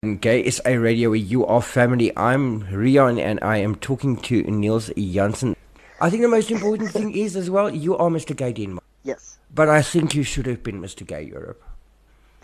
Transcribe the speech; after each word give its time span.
Gay 0.00 0.48
SA 0.48 0.70
Radio, 0.70 1.10
where 1.10 1.18
you 1.18 1.44
are 1.44 1.60
family. 1.60 2.10
I'm 2.16 2.60
Rion 2.72 3.18
and 3.18 3.38
I 3.42 3.58
am 3.58 3.74
talking 3.74 4.16
to 4.22 4.42
Niels 4.44 4.90
Janssen. 4.96 5.54
I 6.00 6.08
think 6.08 6.22
the 6.22 6.28
most 6.28 6.50
important 6.50 6.90
thing 6.90 7.14
is 7.14 7.36
as 7.36 7.50
well, 7.50 7.68
you 7.68 7.98
are 7.98 8.08
Mr. 8.08 8.34
Gay 8.34 8.54
Denmark. 8.54 8.82
Yes. 9.02 9.38
But 9.54 9.68
I 9.68 9.82
think 9.82 10.14
you 10.14 10.22
should 10.22 10.46
have 10.46 10.62
been 10.62 10.80
Mr. 10.80 11.06
Gay 11.06 11.24
Europe. 11.24 11.62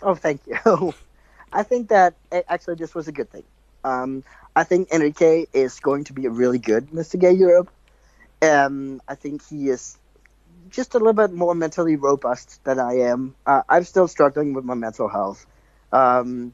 Oh, 0.03 0.13
thank 0.13 0.41
you. 0.45 0.93
I 1.51 1.63
think 1.63 1.89
that 1.89 2.13
actually 2.47 2.75
this 2.75 2.93
was 2.93 3.07
a 3.07 3.11
good 3.11 3.31
thing. 3.31 3.45
Um, 3.83 4.23
I 4.55 4.63
think 4.63 4.91
Enrique 4.93 5.47
is 5.51 5.79
going 5.79 6.03
to 6.03 6.13
be 6.13 6.27
a 6.27 6.29
really 6.29 6.59
good 6.59 6.91
Mr. 6.91 7.19
Gay 7.19 7.33
Europe. 7.33 7.71
Um, 8.43 9.01
I 9.07 9.15
think 9.15 9.41
he 9.49 9.69
is 9.69 9.97
just 10.69 10.93
a 10.93 10.99
little 10.99 11.13
bit 11.13 11.33
more 11.33 11.55
mentally 11.55 11.95
robust 11.95 12.63
than 12.65 12.79
I 12.79 12.99
am. 13.09 13.33
Uh, 13.47 13.63
I'm 13.67 13.83
still 13.83 14.07
struggling 14.07 14.53
with 14.53 14.63
my 14.63 14.75
mental 14.75 15.07
health. 15.07 15.47
Um, 15.91 16.53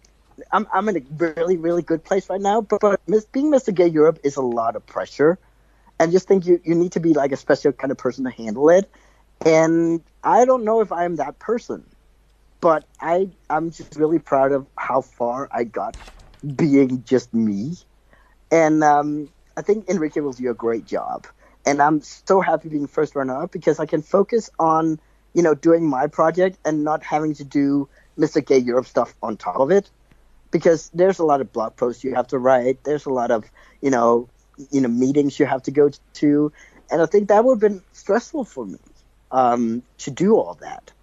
I'm 0.52 0.68
I'm 0.74 0.90
in 0.90 0.98
a 0.98 1.02
really 1.18 1.58
really 1.58 1.82
good 1.82 2.04
place 2.04 2.30
right 2.30 2.42
now. 2.42 2.62
But, 2.62 2.82
but 2.82 3.02
being 3.32 3.52
Mr. 3.52 3.74
Gay 3.74 3.88
Europe 3.88 4.20
is 4.24 4.36
a 4.36 4.42
lot 4.42 4.76
of 4.76 4.86
pressure, 4.86 5.40
and 6.00 6.12
just 6.12 6.28
think 6.28 6.46
you 6.46 6.60
you 6.64 6.76
need 6.76 6.94
to 6.94 7.00
be 7.00 7.14
like 7.14 7.32
a 7.32 7.38
special 7.38 7.72
kind 7.72 7.92
of 7.92 7.98
person 7.98 8.26
to 8.26 8.32
handle 8.32 8.70
it. 8.70 8.92
And 9.46 10.04
I 10.24 10.46
don't 10.46 10.64
know 10.64 10.82
if 10.82 10.92
I 10.92 11.06
am 11.06 11.18
that 11.18 11.40
person, 11.40 11.90
but 12.62 12.86
I 13.02 13.32
I'm 13.50 13.72
just 13.72 13.96
really 13.96 14.20
proud 14.20 14.52
of 14.52 14.68
how 14.78 15.02
far 15.02 15.50
I 15.52 15.64
got 15.66 15.96
being 16.56 17.04
just 17.04 17.34
me. 17.34 17.76
And 18.52 18.84
um, 18.84 19.30
I 19.58 19.62
think 19.62 19.90
Enrique 19.90 20.22
will 20.22 20.34
do 20.34 20.50
a 20.50 20.54
great 20.54 20.86
job. 20.86 21.28
And 21.66 21.82
I'm 21.82 22.02
so 22.02 22.42
happy 22.42 22.70
being 22.70 22.88
first 22.88 23.16
runner 23.16 23.44
up 23.44 23.52
because 23.52 23.80
I 23.80 23.86
can 23.86 24.02
focus 24.02 24.50
on 24.60 25.00
you 25.34 25.44
know 25.44 25.56
doing 25.56 25.90
my 25.90 26.08
project 26.08 26.60
and 26.66 26.84
not 26.84 27.04
having 27.04 27.34
to 27.36 27.44
do 27.44 27.90
Mr. 28.20 28.46
Gay 28.46 28.60
Europe 28.60 28.86
stuff 28.86 29.16
on 29.22 29.38
top 29.38 29.58
of 29.58 29.72
it 29.72 29.90
because 30.54 30.90
there's 30.94 31.20
a 31.20 31.26
lot 31.26 31.42
of 31.42 31.52
blog 31.52 31.76
posts 31.76 32.04
you 32.04 32.14
have 32.16 32.28
to 32.28 32.38
write. 32.38 32.84
There's 32.86 33.06
a 33.06 33.10
lot 33.10 33.32
of 33.32 33.44
you 33.82 33.90
know 33.90 34.30
you 34.72 34.80
know 34.80 34.88
meetings 34.88 35.38
you 35.38 35.46
have 35.46 35.64
to 35.64 35.72
go 35.72 35.90
to, 35.90 36.54
and 36.90 37.02
I 37.02 37.08
think 37.08 37.28
that 37.28 37.44
would 37.44 37.56
have 37.56 37.72
been 37.72 37.84
stressful 37.92 38.46
for 38.46 38.66
me 38.66 38.78
um, 39.32 39.84
to 39.98 40.12
do 40.12 40.36
all 40.36 40.54
that. 40.62 40.94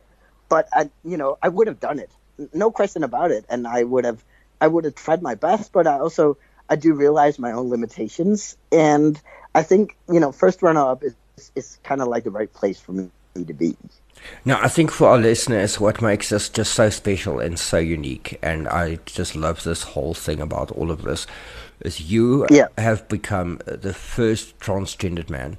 But 0.48 0.68
I 0.72 0.90
you 1.04 1.18
know 1.18 1.36
I 1.42 1.48
would 1.48 1.66
have 1.66 1.80
done 1.80 1.98
it, 1.98 2.10
no 2.54 2.70
question 2.70 3.02
about 3.04 3.32
it, 3.32 3.44
and 3.50 3.66
I 3.66 3.82
would 3.82 4.06
have 4.06 4.24
I 4.60 4.68
would 4.68 4.84
have 4.84 4.94
tried 4.94 5.20
my 5.20 5.34
best. 5.34 5.72
But 5.72 5.86
I 5.86 5.98
also 5.98 6.38
I 6.68 6.76
do 6.76 6.94
realize 6.94 7.38
my 7.38 7.52
own 7.52 7.68
limitations, 7.68 8.56
and 8.72 9.20
I 9.54 9.64
think 9.64 9.96
you 10.08 10.20
know 10.20 10.32
first 10.32 10.62
runner 10.62 10.88
up 10.88 11.02
is 11.02 11.16
is 11.56 11.78
kind 11.82 12.00
of 12.00 12.08
like 12.08 12.22
the 12.24 12.30
right 12.30 12.52
place 12.52 12.78
for 12.78 12.92
me 12.92 13.10
to 13.34 13.54
be. 13.54 13.76
Now, 14.44 14.60
I 14.60 14.68
think 14.68 14.90
for 14.90 15.08
our 15.08 15.18
listeners, 15.18 15.80
what 15.80 16.02
makes 16.02 16.30
us 16.32 16.48
just 16.48 16.74
so 16.74 16.90
special 16.90 17.40
and 17.40 17.58
so 17.58 17.78
unique, 17.78 18.38
and 18.42 18.68
I 18.68 18.96
just 19.06 19.34
love 19.34 19.64
this 19.64 19.82
whole 19.82 20.14
thing 20.14 20.40
about 20.40 20.70
all 20.72 20.90
of 20.90 21.02
this, 21.02 21.26
is 21.80 22.00
you 22.00 22.46
yeah. 22.50 22.68
have 22.76 23.08
become 23.08 23.60
the 23.66 23.94
first 23.94 24.58
transgendered 24.58 25.30
man. 25.30 25.56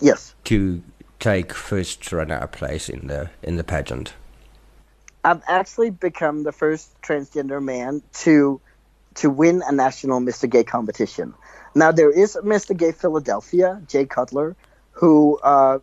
Yes. 0.00 0.34
To 0.44 0.82
take 1.20 1.52
first 1.52 2.10
runner-up 2.10 2.52
place 2.52 2.88
in 2.88 3.06
the 3.06 3.30
in 3.42 3.56
the 3.56 3.64
pageant. 3.64 4.14
I've 5.24 5.42
actually 5.46 5.90
become 5.90 6.42
the 6.42 6.50
first 6.50 7.00
transgender 7.02 7.62
man 7.62 8.02
to 8.24 8.60
to 9.16 9.30
win 9.30 9.62
a 9.64 9.72
national 9.72 10.20
Mr. 10.20 10.48
Gay 10.48 10.64
competition. 10.64 11.34
Now 11.74 11.92
there 11.92 12.10
is 12.10 12.36
Mr. 12.42 12.76
Gay 12.76 12.92
Philadelphia, 12.92 13.80
Jay 13.86 14.04
Cutler, 14.04 14.56
who 14.90 15.38
uh, 15.42 15.78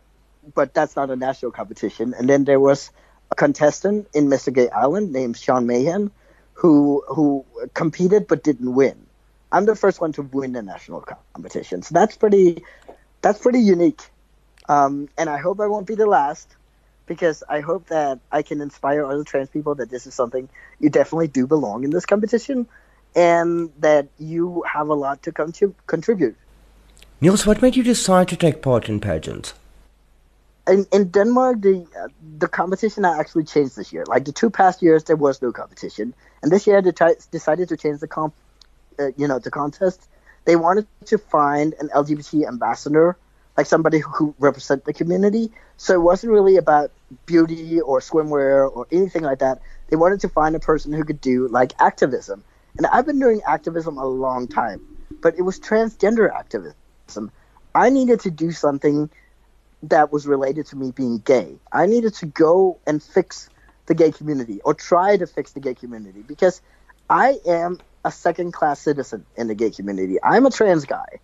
but 0.54 0.74
that's 0.74 0.96
not 0.96 1.10
a 1.10 1.16
national 1.16 1.52
competition. 1.52 2.14
And 2.16 2.28
then 2.28 2.44
there 2.44 2.60
was 2.60 2.90
a 3.30 3.34
contestant 3.34 4.08
in 4.14 4.26
Mr. 4.26 4.52
Gay 4.52 4.68
Island 4.68 5.12
named 5.12 5.36
Sean 5.36 5.66
Mahan, 5.66 6.10
who 6.54 7.04
who 7.08 7.44
competed 7.74 8.26
but 8.26 8.42
didn't 8.42 8.74
win. 8.74 9.06
I'm 9.52 9.64
the 9.64 9.76
first 9.76 10.00
one 10.00 10.12
to 10.12 10.22
win 10.22 10.52
the 10.52 10.62
national 10.62 11.00
competition, 11.32 11.82
so 11.82 11.94
that's 11.94 12.16
pretty 12.16 12.64
that's 13.22 13.40
pretty 13.40 13.60
unique. 13.60 14.02
Um, 14.68 15.08
and 15.18 15.28
I 15.28 15.38
hope 15.38 15.60
I 15.60 15.66
won't 15.66 15.86
be 15.86 15.96
the 15.96 16.06
last, 16.06 16.48
because 17.06 17.42
I 17.48 17.60
hope 17.60 17.88
that 17.88 18.20
I 18.30 18.42
can 18.42 18.60
inspire 18.60 19.04
other 19.04 19.24
trans 19.24 19.50
people 19.50 19.74
that 19.76 19.90
this 19.90 20.06
is 20.06 20.14
something 20.14 20.48
you 20.78 20.90
definitely 20.90 21.26
do 21.26 21.46
belong 21.46 21.82
in 21.82 21.90
this 21.90 22.06
competition, 22.06 22.68
and 23.16 23.72
that 23.80 24.08
you 24.18 24.62
have 24.72 24.88
a 24.88 24.94
lot 24.94 25.24
to 25.24 25.32
come 25.32 25.50
to 25.52 25.74
contribute. 25.86 26.36
Niels, 27.20 27.46
what 27.46 27.60
made 27.60 27.74
you 27.74 27.82
decide 27.82 28.28
to 28.28 28.36
take 28.36 28.62
part 28.62 28.88
in 28.88 29.00
pageants? 29.00 29.54
In, 30.70 30.86
in 30.92 31.08
Denmark, 31.08 31.60
the 31.60 31.86
uh, 31.98 32.08
the 32.38 32.48
competition 32.48 33.04
actually 33.04 33.44
changed 33.44 33.76
this 33.76 33.92
year. 33.92 34.04
Like 34.06 34.24
the 34.24 34.32
two 34.32 34.50
past 34.50 34.82
years, 34.82 35.04
there 35.04 35.16
was 35.16 35.42
no 35.42 35.52
competition, 35.52 36.14
and 36.42 36.50
this 36.50 36.66
year 36.66 36.80
they 36.80 36.92
t- 36.92 37.20
decided 37.30 37.68
to 37.70 37.76
change 37.76 38.00
the 38.00 38.08
comp, 38.08 38.34
uh, 38.98 39.08
you 39.16 39.28
know, 39.28 39.38
the 39.38 39.50
contest. 39.50 40.08
They 40.44 40.56
wanted 40.56 40.86
to 41.06 41.18
find 41.18 41.74
an 41.80 41.88
LGBT 41.88 42.46
ambassador, 42.48 43.16
like 43.56 43.66
somebody 43.66 43.98
who, 43.98 44.34
represent 44.38 44.84
the 44.84 44.92
community. 44.92 45.52
So 45.76 45.94
it 45.94 46.02
wasn't 46.02 46.32
really 46.32 46.56
about 46.56 46.92
beauty 47.26 47.80
or 47.80 48.00
swimwear 48.00 48.70
or 48.70 48.86
anything 48.90 49.22
like 49.22 49.40
that. 49.40 49.60
They 49.88 49.96
wanted 49.96 50.20
to 50.20 50.28
find 50.28 50.56
a 50.56 50.60
person 50.60 50.92
who 50.92 51.04
could 51.04 51.20
do 51.20 51.48
like 51.48 51.72
activism. 51.78 52.42
And 52.78 52.86
I've 52.86 53.06
been 53.06 53.18
doing 53.18 53.42
activism 53.46 53.98
a 53.98 54.06
long 54.06 54.46
time, 54.46 54.80
but 55.20 55.34
it 55.36 55.42
was 55.42 55.58
transgender 55.58 56.32
activism. 56.32 57.30
I 57.74 57.90
needed 57.90 58.20
to 58.20 58.30
do 58.30 58.50
something 58.52 59.10
that 59.82 60.12
was 60.12 60.26
related 60.26 60.66
to 60.66 60.76
me 60.76 60.92
being 60.92 61.18
gay. 61.18 61.58
I 61.72 61.86
needed 61.86 62.14
to 62.16 62.26
go 62.26 62.80
and 62.86 63.02
fix 63.02 63.48
the 63.86 63.94
gay 63.94 64.12
community 64.12 64.60
or 64.64 64.74
try 64.74 65.16
to 65.16 65.26
fix 65.26 65.52
the 65.52 65.60
gay 65.60 65.74
community 65.74 66.22
because 66.22 66.60
I 67.08 67.38
am 67.46 67.78
a 68.04 68.12
second 68.12 68.52
class 68.52 68.80
citizen 68.80 69.26
in 69.36 69.48
the 69.48 69.54
gay 69.54 69.70
community. 69.70 70.18
I'm 70.22 70.46
a 70.46 70.50
trans 70.50 70.84
guy 70.84 71.20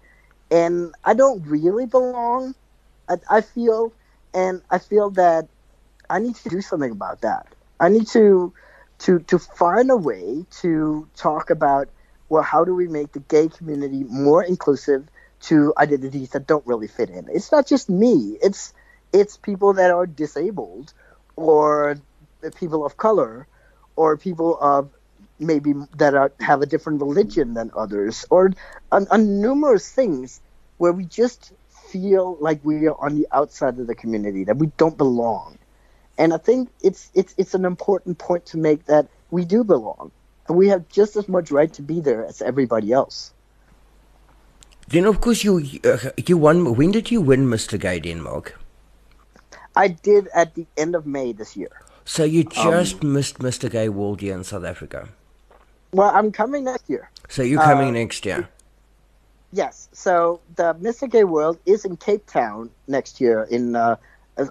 and 0.51 0.95
I 1.05 1.15
don't 1.15 1.47
really 1.47 1.87
belong. 1.87 2.55
I, 3.09 3.17
I 3.31 3.41
feel, 3.41 3.93
and 4.35 4.63
I 4.71 4.79
feel 4.79 5.11
that 5.11 5.49
I 6.09 6.19
need 6.19 6.37
to 6.37 6.49
do 6.49 6.61
something 6.61 6.91
about 6.91 7.23
that. 7.23 7.47
I 7.81 7.89
need 7.89 8.07
to 8.09 8.53
to 9.01 9.19
to 9.21 9.39
find 9.39 9.91
a 9.91 9.97
way 9.97 10.45
to 10.63 11.09
talk 11.17 11.51
about 11.51 11.89
well, 12.29 12.43
how 12.43 12.65
do 12.65 12.75
we 12.75 12.89
make 12.89 13.13
the 13.13 13.21
gay 13.21 13.49
community 13.49 14.05
more 14.05 14.43
inclusive 14.43 15.09
to 15.41 15.73
identities 15.77 16.31
that 16.31 16.47
don't 16.47 16.67
really 16.67 16.89
fit 16.89 17.11
in. 17.11 17.29
It's 17.31 17.53
not 17.53 17.67
just 17.67 17.89
me. 17.89 18.39
It's 18.43 18.73
it's 19.13 19.37
people 19.37 19.75
that 19.75 19.91
are 19.91 20.07
disabled 20.07 20.93
or 21.37 21.99
people 22.59 22.85
of 22.85 22.97
color 22.97 23.47
or 23.97 24.17
people 24.17 24.59
of 24.61 24.91
maybe 25.39 25.75
that 25.97 26.15
are, 26.15 26.33
have 26.41 26.63
a 26.63 26.67
different 26.67 27.01
religion 27.01 27.55
than 27.55 27.71
others 27.77 28.25
or 28.31 28.53
on, 28.91 29.07
on 29.11 29.41
numerous 29.41 29.91
things 29.91 30.41
where 30.79 30.93
we 30.93 31.05
just 31.05 31.53
feel 31.91 32.37
like 32.41 32.61
we 32.65 32.87
are 32.89 32.97
on 32.99 33.15
the 33.15 33.27
outside 33.33 33.79
of 33.79 33.87
the 33.87 33.95
community 33.95 34.45
that 34.45 34.57
we 34.57 34.67
don't 34.77 34.97
belong 34.97 35.59
and 36.19 36.33
i 36.33 36.39
think 36.39 36.69
it's 36.83 37.11
it's 37.15 37.35
it's 37.37 37.55
an 37.55 37.65
important 37.65 38.19
point 38.19 38.45
to 38.47 38.57
make 38.57 38.85
that 38.87 39.07
we 39.31 39.45
do 39.45 39.63
belong 39.63 40.11
and 40.49 40.57
we 40.57 40.69
have 40.69 40.89
just 40.89 41.17
as 41.17 41.29
much 41.29 41.51
right 41.51 41.73
to 41.75 41.83
be 41.83 42.01
there 42.01 42.25
as 42.25 42.43
everybody 42.43 42.93
else 42.93 43.33
then, 44.89 45.05
of 45.05 45.21
course, 45.21 45.43
you 45.43 45.81
uh, 45.85 46.11
you 46.27 46.37
won. 46.37 46.75
When 46.77 46.93
did 46.93 47.11
you 47.11 47.21
win 47.21 47.47
Mr. 47.47 47.79
Gay 47.79 47.99
Denmark? 47.99 48.59
I 49.75 49.89
did 49.89 50.29
at 50.35 50.55
the 50.55 50.67
end 50.77 50.95
of 50.95 51.07
May 51.07 51.33
this 51.33 51.57
year. 51.57 51.83
So 52.05 52.25
you 52.25 52.45
just 52.45 53.03
um, 53.03 53.13
missed 53.13 53.39
Mr. 53.41 53.71
Gay 53.71 53.89
World 53.89 54.23
Year 54.23 54.35
in 54.35 54.45
South 54.45 54.65
Africa. 54.65 55.09
Well, 55.93 56.11
I'm 56.15 56.31
coming 56.31 56.65
next 56.65 56.89
year. 56.89 57.11
So 57.29 57.43
you're 57.43 57.63
coming 57.63 57.89
uh, 57.89 57.99
next 57.99 58.25
year. 58.25 58.49
Yes. 59.53 59.89
So 59.93 60.41
the 60.55 60.75
Mr. 60.75 61.11
Gay 61.11 61.25
World 61.25 61.59
is 61.67 61.85
in 61.85 61.97
Cape 61.97 62.27
Town 62.27 62.71
next 62.87 63.21
year 63.21 63.43
in 63.51 63.75
uh, 63.75 63.97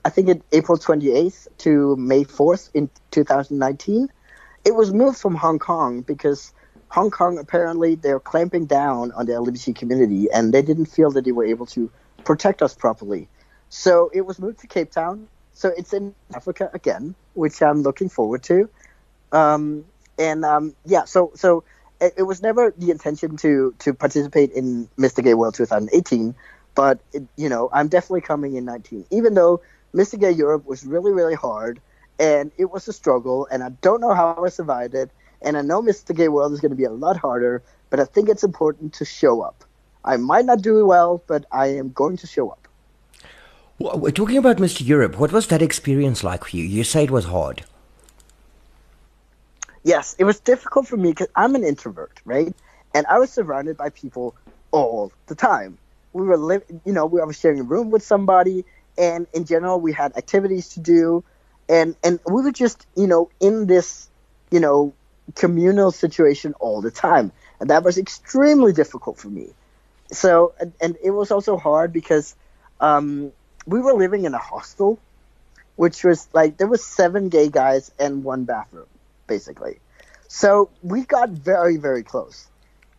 I 0.03 0.09
think 0.09 0.29
in 0.29 0.41
April 0.51 0.77
28th 0.77 1.47
to 1.59 1.95
May 1.95 2.23
4th 2.23 2.69
in 2.73 2.89
2019. 3.11 4.09
It 4.65 4.75
was 4.75 4.91
moved 4.91 5.19
from 5.19 5.35
Hong 5.35 5.59
Kong 5.59 6.01
because 6.01 6.51
Hong 6.95 7.11
Kong 7.11 7.37
apparently 7.37 7.95
they're 7.95 8.21
clamping 8.21 8.67
down 8.67 9.11
on 9.11 9.25
the 9.25 9.33
LGBT 9.33 9.75
community, 9.75 10.31
and 10.31 10.53
they 10.53 10.61
didn't 10.61 10.85
feel 10.85 11.11
that 11.11 11.25
they 11.25 11.33
were 11.33 11.43
able 11.43 11.65
to 11.65 11.91
protect 12.23 12.61
us 12.61 12.73
properly. 12.73 13.27
So 13.67 14.09
it 14.13 14.21
was 14.21 14.39
moved 14.39 14.59
to 14.59 14.67
Cape 14.67 14.91
Town. 14.91 15.27
So 15.51 15.73
it's 15.77 15.91
in 15.91 16.15
Africa 16.33 16.71
again, 16.73 17.13
which 17.33 17.61
I'm 17.61 17.81
looking 17.81 18.07
forward 18.07 18.43
to. 18.43 18.69
Um, 19.33 19.83
and 20.17 20.45
um, 20.45 20.73
yeah, 20.85 21.03
so 21.03 21.33
so 21.35 21.65
it, 21.99 22.13
it, 22.19 22.23
was 22.23 22.41
never 22.41 22.73
the 22.77 22.91
intention 22.91 23.35
to 23.37 23.75
to 23.79 23.93
participate 23.93 24.53
in 24.53 24.87
Mr. 24.97 25.21
Gay 25.21 25.33
World 25.33 25.55
2018, 25.55 26.33
but 26.75 27.01
it, 27.11 27.23
you 27.35 27.49
know 27.49 27.69
I'm 27.73 27.89
definitely 27.89 28.21
coming 28.21 28.55
in 28.55 28.63
19. 28.63 29.03
Even 29.11 29.33
though 29.33 29.61
Mr. 29.93 30.17
Gay 30.17 30.31
Europe 30.31 30.65
was 30.65 30.85
really 30.85 31.11
really 31.11 31.35
hard 31.35 31.81
and 32.21 32.53
it 32.57 32.71
was 32.71 32.87
a 32.87 32.93
struggle, 32.93 33.49
and 33.51 33.61
I 33.61 33.71
don't 33.81 33.99
know 33.99 34.13
how 34.13 34.41
I 34.45 34.47
survived 34.47 34.95
it 34.95 35.11
and 35.41 35.57
I 35.57 35.61
know 35.61 35.81
Mr. 35.81 36.15
Gay 36.15 36.27
World 36.27 36.53
is 36.53 36.59
going 36.59 36.71
to 36.71 36.75
be 36.75 36.85
a 36.85 36.91
lot 36.91 37.17
harder, 37.17 37.61
but 37.89 37.99
I 37.99 38.05
think 38.05 38.29
it's 38.29 38.43
important 38.43 38.93
to 38.95 39.05
show 39.05 39.41
up. 39.41 39.63
I 40.03 40.17
might 40.17 40.45
not 40.45 40.61
do 40.61 40.85
well, 40.85 41.23
but 41.27 41.45
I 41.51 41.67
am 41.67 41.91
going 41.91 42.17
to 42.17 42.27
show 42.27 42.49
up. 42.49 42.67
Well, 43.77 43.99
we're 43.99 44.11
talking 44.11 44.37
about 44.37 44.57
Mr. 44.57 44.85
Europe. 44.85 45.19
What 45.19 45.31
was 45.31 45.47
that 45.47 45.61
experience 45.61 46.23
like 46.23 46.45
for 46.45 46.55
you? 46.55 46.63
You 46.63 46.83
say 46.83 47.03
it 47.03 47.11
was 47.11 47.25
hard. 47.25 47.65
Yes, 49.83 50.15
it 50.17 50.23
was 50.23 50.39
difficult 50.39 50.87
for 50.87 50.97
me 50.97 51.09
because 51.11 51.27
I'm 51.35 51.55
an 51.55 51.63
introvert, 51.63 52.21
right? 52.25 52.55
And 52.93 53.05
I 53.07 53.19
was 53.19 53.31
surrounded 53.31 53.77
by 53.77 53.89
people 53.89 54.35
all 54.71 55.11
the 55.27 55.35
time. 55.35 55.77
We 56.13 56.23
were 56.25 56.37
living, 56.37 56.81
you 56.85 56.93
know, 56.93 57.05
we 57.05 57.19
were 57.19 57.33
sharing 57.33 57.59
a 57.59 57.63
room 57.63 57.91
with 57.91 58.01
somebody, 58.01 58.65
and 58.97 59.27
in 59.33 59.45
general, 59.45 59.81
we 59.81 59.91
had 59.91 60.15
activities 60.15 60.69
to 60.69 60.79
do, 60.79 61.23
and 61.67 61.95
and 62.03 62.19
we 62.25 62.41
were 62.41 62.51
just, 62.51 62.87
you 62.95 63.07
know, 63.07 63.29
in 63.39 63.67
this, 63.67 64.09
you 64.49 64.59
know, 64.59 64.93
communal 65.33 65.91
situation 65.91 66.53
all 66.59 66.81
the 66.81 66.91
time, 66.91 67.31
and 67.59 67.69
that 67.69 67.83
was 67.83 67.97
extremely 67.97 68.73
difficult 68.73 69.17
for 69.17 69.29
me. 69.29 69.49
So, 70.11 70.53
and, 70.59 70.73
and 70.79 70.97
it 71.03 71.11
was 71.11 71.31
also 71.31 71.57
hard 71.57 71.91
because 71.91 72.35
um, 72.79 73.31
we 73.65 73.79
were 73.79 73.93
living 73.93 74.25
in 74.25 74.33
a 74.33 74.39
hostel, 74.39 74.99
which 75.75 76.03
was 76.03 76.27
like 76.33 76.57
there 76.57 76.67
was 76.67 76.85
seven 76.85 77.29
gay 77.29 77.49
guys 77.49 77.91
and 77.99 78.23
one 78.23 78.43
bathroom 78.43 78.85
basically. 79.27 79.79
So 80.27 80.69
we 80.81 81.05
got 81.05 81.29
very, 81.29 81.77
very 81.77 82.03
close. 82.03 82.47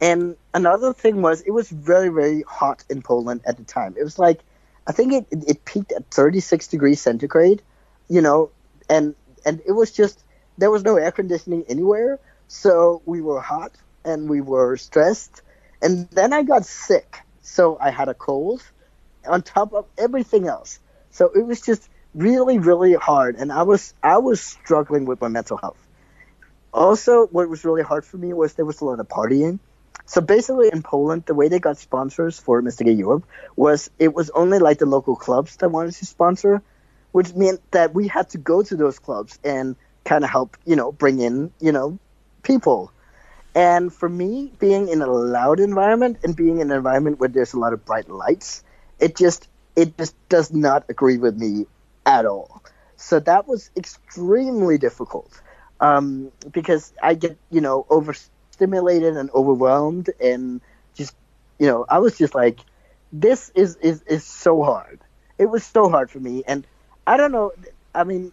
And 0.01 0.37
another 0.53 0.93
thing 0.93 1.23
was, 1.23 1.41
it 1.43 1.51
was 1.51 1.71
very, 1.71 2.09
very 2.09 2.43
hot 2.43 2.85
in 2.91 3.03
Poland 3.03 3.43
at 3.47 3.57
the 3.57 3.65
time. 3.65 3.95
It 3.99 4.05
was 4.05 4.19
like, 4.19 4.41
I 4.87 4.93
think 4.93 5.13
it, 5.13 5.27
it 5.31 5.65
peaked 5.65 5.93
at 5.93 6.11
36 6.11 6.69
degrees 6.69 7.01
centigrade, 7.01 7.63
you 8.09 8.21
know, 8.21 8.51
and 8.89 9.15
and 9.45 9.61
it 9.67 9.73
was 9.73 9.91
just 9.91 10.23
there 10.59 10.71
was 10.71 10.83
no 10.85 10.97
air 10.97 11.13
conditioning 11.13 11.65
anywhere, 11.69 12.19
so 12.49 13.03
we 13.05 13.21
were 13.21 13.41
hot 13.41 13.73
and 14.05 14.29
we 14.29 14.41
were 14.41 14.77
stressed. 14.77 15.43
And 15.83 16.09
then 16.11 16.33
I 16.33 16.43
got 16.43 16.65
sick, 16.65 17.21
so 17.43 17.77
I 17.81 17.91
had 17.91 18.09
a 18.09 18.15
cold 18.15 18.63
on 19.27 19.43
top 19.43 19.73
of 19.75 19.87
everything 19.99 20.49
else. 20.49 20.79
So 21.11 21.31
it 21.35 21.47
was 21.47 21.61
just 21.61 21.89
really, 22.15 22.59
really 22.59 22.95
hard, 22.95 23.37
and 23.37 23.53
I 23.53 23.63
was 23.63 23.95
I 24.03 24.19
was 24.19 24.41
struggling 24.41 25.05
with 25.05 25.21
my 25.21 25.29
mental 25.29 25.57
health. 25.57 25.79
Also, 26.73 27.27
what 27.27 27.49
was 27.49 27.65
really 27.65 27.83
hard 27.83 28.05
for 28.05 28.17
me 28.19 28.33
was 28.33 28.55
there 28.55 28.65
was 28.65 28.81
a 28.81 28.85
lot 28.85 29.01
of 29.01 29.09
partying. 29.09 29.59
So 30.05 30.21
basically, 30.21 30.71
in 30.73 30.83
Poland, 30.83 31.25
the 31.27 31.35
way 31.35 31.49
they 31.49 31.59
got 31.59 31.79
sponsors 31.79 32.39
for. 32.39 32.63
Gay 32.63 32.93
Europe 32.93 33.25
was 33.57 33.91
it 33.99 34.15
was 34.15 34.31
only 34.31 34.59
like 34.59 34.79
the 34.79 34.87
local 34.87 35.17
clubs 35.17 35.57
that 35.57 35.71
wanted 35.71 35.95
to 35.95 36.07
sponsor, 36.07 36.63
which 37.13 37.35
meant 37.35 37.61
that 37.73 37.95
we 37.95 38.09
had 38.09 38.31
to 38.31 38.39
go 38.39 38.63
to 38.63 38.77
those 38.77 38.99
clubs 38.99 39.39
and 39.43 39.77
kind 40.07 40.25
of 40.25 40.31
help, 40.31 40.57
you 40.67 40.77
know, 40.77 40.93
bring 40.93 41.21
in, 41.21 41.53
you 41.61 41.73
know, 41.73 42.01
people. 42.45 42.93
And 43.55 43.93
for 43.93 44.09
me, 44.09 44.53
being 44.59 44.89
in 44.89 45.03
a 45.03 45.07
loud 45.07 45.61
environment 45.61 46.19
and 46.25 46.37
being 46.37 46.61
in 46.61 46.71
an 46.71 46.77
environment 46.77 47.19
where 47.21 47.29
there's 47.29 47.55
a 47.55 47.59
lot 47.59 47.73
of 47.73 47.85
bright 47.85 48.09
lights, 48.09 48.65
it 49.01 49.17
just 49.17 49.49
it 49.77 49.97
just 49.99 50.17
does 50.29 50.53
not 50.53 50.85
agree 50.89 51.19
with 51.19 51.37
me 51.37 51.67
at 52.07 52.27
all. 52.27 52.63
So 52.97 53.21
that 53.21 53.47
was 53.49 53.71
extremely 53.77 54.79
difficult 54.79 55.41
um, 55.81 56.33
because 56.53 56.93
I 57.03 57.15
get 57.15 57.39
you 57.51 57.61
know 57.63 57.87
overstimulated 57.91 59.17
and 59.17 59.31
overwhelmed 59.31 60.11
and 60.21 60.61
just 60.95 61.15
you 61.59 61.67
know 61.67 61.87
I 61.89 61.99
was 61.99 62.19
just 62.19 62.35
like 62.35 62.61
this 63.13 63.51
is 63.55 63.77
is 63.77 64.03
is 64.03 64.25
so 64.25 64.63
hard. 64.63 65.01
It 65.39 65.47
was 65.47 65.65
so 65.65 65.89
hard 65.89 66.11
for 66.11 66.21
me, 66.21 66.45
and 66.47 66.67
I 67.07 67.17
don't 67.17 67.33
know. 67.33 67.53
I 67.95 68.05
mean, 68.05 68.33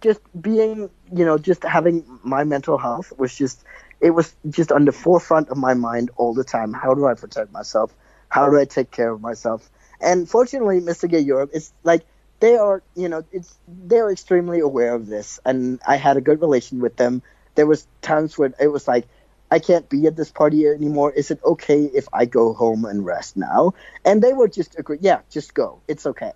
just 0.00 0.20
being 0.40 0.90
you 1.12 1.24
know 1.24 1.38
just 1.38 1.62
having 1.62 2.04
my 2.22 2.44
mental 2.44 2.78
health 2.78 3.12
was 3.18 3.34
just 3.34 3.64
it 4.00 4.10
was 4.10 4.34
just 4.48 4.70
on 4.70 4.84
the 4.84 4.92
forefront 4.92 5.48
of 5.48 5.56
my 5.56 5.74
mind 5.74 6.10
all 6.16 6.34
the 6.34 6.44
time. 6.44 6.72
How 6.72 6.94
do 6.94 7.06
I 7.06 7.14
protect 7.14 7.52
myself? 7.52 7.94
How 8.28 8.48
do 8.48 8.58
I 8.58 8.64
take 8.64 8.90
care 8.90 9.10
of 9.10 9.20
myself? 9.20 9.68
And 10.00 10.28
fortunately, 10.28 10.80
Mr. 10.80 11.08
Gay 11.08 11.20
Europe 11.20 11.50
is 11.52 11.72
like 11.82 12.04
they 12.40 12.56
are, 12.56 12.82
you 12.94 13.08
know, 13.08 13.24
it's 13.32 13.58
they're 13.66 14.10
extremely 14.10 14.60
aware 14.60 14.94
of 14.94 15.06
this, 15.06 15.40
and 15.44 15.80
I 15.86 15.96
had 15.96 16.16
a 16.16 16.20
good 16.20 16.40
relation 16.40 16.80
with 16.80 16.96
them. 16.96 17.22
There 17.56 17.66
was 17.66 17.86
times 18.02 18.38
where 18.38 18.54
it 18.60 18.68
was 18.68 18.86
like, 18.86 19.08
I 19.50 19.58
can't 19.58 19.88
be 19.88 20.06
at 20.06 20.14
this 20.14 20.30
party 20.30 20.66
anymore. 20.66 21.10
Is 21.12 21.30
it 21.32 21.40
okay 21.44 21.84
if 21.84 22.06
I 22.12 22.26
go 22.26 22.52
home 22.52 22.84
and 22.84 23.04
rest 23.04 23.36
now? 23.36 23.74
And 24.04 24.22
they 24.22 24.32
were 24.32 24.46
just 24.48 24.78
agree, 24.78 24.98
yeah, 25.00 25.20
just 25.30 25.54
go. 25.54 25.80
It's 25.88 26.06
okay. 26.06 26.32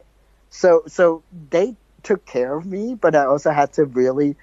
So 0.51 0.83
so 0.89 1.23
they 1.51 1.77
took 2.03 2.25
care 2.27 2.55
of 2.57 2.67
me, 2.67 2.95
but 2.95 3.15
I 3.15 3.25
also 3.27 3.51
had 3.51 3.73
to 3.75 3.85
really 3.85 4.37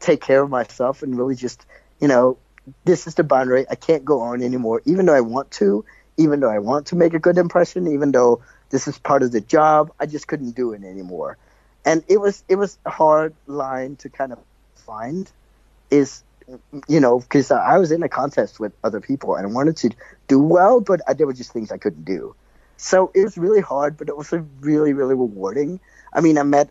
take 0.00 0.20
care 0.20 0.42
of 0.42 0.50
myself 0.50 1.02
and 1.02 1.16
really 1.16 1.34
just, 1.34 1.64
you 2.00 2.08
know, 2.08 2.38
this 2.84 3.06
is 3.06 3.14
the 3.14 3.24
boundary. 3.24 3.66
I 3.70 3.74
can't 3.74 4.04
go 4.04 4.20
on 4.20 4.42
anymore, 4.42 4.82
even 4.84 5.06
though 5.06 5.14
I 5.14 5.20
want 5.20 5.50
to, 5.52 5.84
even 6.16 6.40
though 6.40 6.50
I 6.50 6.58
want 6.58 6.86
to 6.88 6.96
make 6.96 7.14
a 7.14 7.18
good 7.18 7.38
impression, 7.38 7.86
even 7.88 8.12
though 8.12 8.42
this 8.70 8.88
is 8.88 8.98
part 8.98 9.22
of 9.22 9.32
the 9.32 9.40
job. 9.40 9.92
I 9.98 10.06
just 10.06 10.28
couldn't 10.28 10.52
do 10.52 10.72
it 10.72 10.84
anymore, 10.84 11.38
and 11.84 12.04
it 12.08 12.18
was 12.18 12.44
it 12.48 12.56
was 12.56 12.78
a 12.84 12.90
hard 12.90 13.34
line 13.46 13.96
to 13.96 14.08
kind 14.08 14.32
of 14.32 14.38
find. 14.74 15.30
Is 15.90 16.22
you 16.86 17.00
know 17.00 17.20
because 17.20 17.50
I 17.50 17.78
was 17.78 17.92
in 17.92 18.02
a 18.02 18.08
contest 18.08 18.60
with 18.60 18.72
other 18.82 19.00
people 19.00 19.36
and 19.36 19.46
I 19.46 19.50
wanted 19.50 19.76
to 19.78 19.90
do 20.28 20.40
well, 20.40 20.80
but 20.80 21.00
I, 21.06 21.14
there 21.14 21.26
were 21.26 21.32
just 21.32 21.52
things 21.52 21.72
I 21.72 21.78
couldn't 21.78 22.04
do. 22.04 22.34
So 22.76 23.10
it 23.14 23.24
was 23.24 23.36
really 23.36 23.60
hard, 23.60 23.96
but 23.96 24.08
it 24.08 24.16
was 24.16 24.32
really 24.60 24.92
really 24.92 25.14
rewarding. 25.14 25.80
I 26.12 26.20
mean, 26.20 26.38
I 26.38 26.42
met 26.42 26.70